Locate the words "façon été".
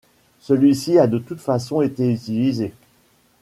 1.39-2.11